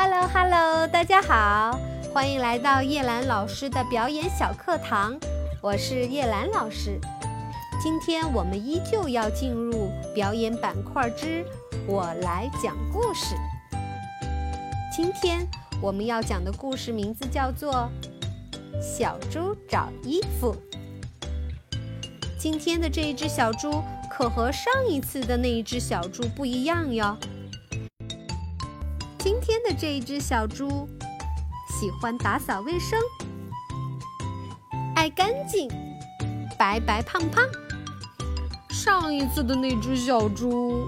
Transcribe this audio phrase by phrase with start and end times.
[0.00, 1.76] Hello Hello，大家好，
[2.14, 5.18] 欢迎来到叶兰老师的表演小课堂，
[5.60, 7.00] 我是叶兰老师。
[7.82, 11.44] 今天我们依旧要进入表演板块之
[11.88, 13.34] “我来讲故事”。
[14.96, 15.44] 今天
[15.82, 17.90] 我们要讲的故事名字叫做
[18.80, 20.54] 《小猪找衣服》。
[22.38, 27.16] 今天的这一只小猪可和上一次的那一只小猪不一样哟。
[29.18, 30.88] 今天的这一只小猪
[31.68, 32.96] 喜欢打扫卫生，
[34.94, 35.68] 爱干净，
[36.56, 37.44] 白白胖胖。
[38.70, 40.86] 上一次的那只小猪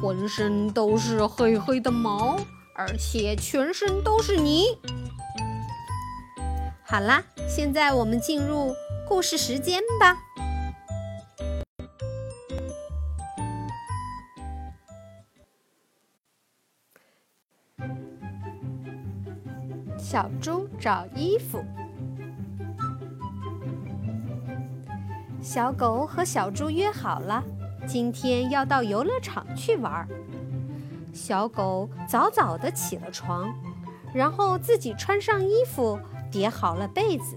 [0.00, 2.38] 浑身都是黑黑的毛，
[2.74, 4.64] 而且全身都是泥。
[6.84, 8.74] 好啦，现在我们进入
[9.06, 10.16] 故事时间吧。
[20.08, 21.64] 小猪找衣服。
[25.42, 27.42] 小狗和小猪约好了，
[27.88, 30.06] 今天要到游乐场去玩。
[31.12, 33.52] 小狗早早的起了床，
[34.14, 35.98] 然后自己穿上衣服，
[36.30, 37.36] 叠好了被子。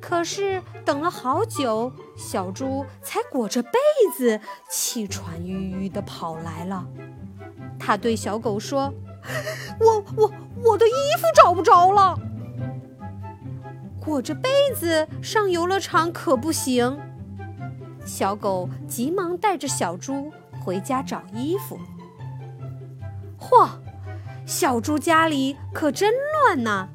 [0.00, 3.78] 可是等了好久，小猪才裹着被
[4.16, 6.86] 子气喘吁吁的跑来了。
[7.78, 8.90] 他对小狗说
[9.78, 10.32] ：“我我。”
[10.64, 11.26] 我的衣服
[11.62, 12.18] 着了，
[14.00, 16.98] 裹着被子上游乐场可不行。
[18.04, 21.78] 小狗急忙带着小猪回家找衣服。
[23.38, 23.68] 嚯，
[24.44, 26.12] 小猪家里可真
[26.44, 26.88] 乱呐！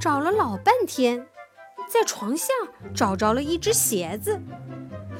[0.00, 1.26] 找了老半天，
[1.88, 2.52] 在床下
[2.94, 4.40] 找着了一只鞋子，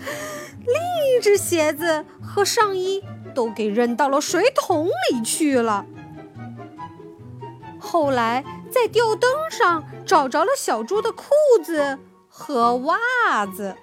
[0.67, 0.75] 另
[1.17, 3.03] 一只鞋子和上衣
[3.35, 5.87] 都给扔到了水桶里去了。
[7.87, 11.31] 后来在吊灯上找着了小猪的裤
[11.65, 13.77] 子和袜子。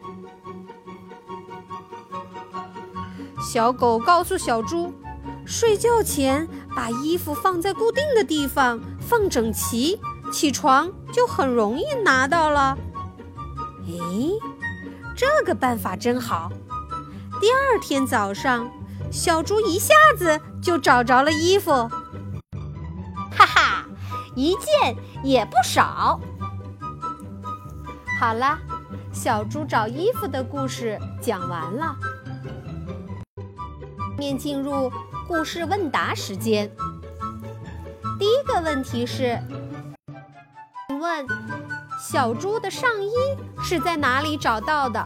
[3.41, 4.93] 小狗告诉小猪，
[5.45, 9.99] 睡觉前把衣服放在固定的地方，放整齐，
[10.31, 12.77] 起床就很容易拿到了。
[13.87, 14.37] 诶，
[15.15, 16.51] 这个办法真好。
[17.39, 18.69] 第二天早上，
[19.09, 21.89] 小猪一下子就找着了衣服。
[24.35, 26.19] 一件也不少。
[28.19, 28.57] 好了，
[29.11, 31.95] 小猪找衣服的故事讲完了。
[34.17, 34.91] 面进入
[35.27, 36.71] 故事问答时间。
[38.17, 39.37] 第一个问题是：
[40.87, 41.27] 请问
[41.99, 43.11] 小猪的上衣
[43.61, 45.05] 是在哪里找到的？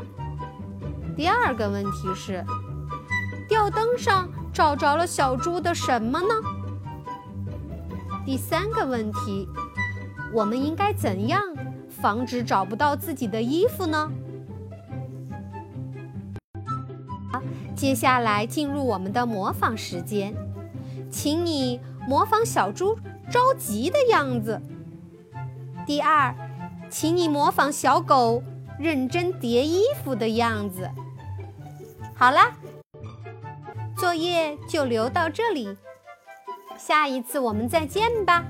[1.15, 2.45] 第二个问题是：
[3.49, 6.27] 吊灯上找着了小猪的什么呢？
[8.27, 9.47] 第三个问题，
[10.33, 11.41] 我们应该怎样
[11.87, 14.11] 防止找不到自己的衣服呢？
[17.31, 17.41] 好，
[17.73, 20.35] 接下来进入我们的模仿时间，
[21.09, 22.99] 请你模仿小猪
[23.31, 24.61] 着急的样子。
[25.85, 26.35] 第二，
[26.89, 28.43] 请你模仿小狗
[28.77, 30.91] 认真叠衣服的样子。
[32.13, 32.51] 好啦，
[33.95, 35.77] 作业就留到这里。
[36.77, 38.43] 下一次我们再见吧。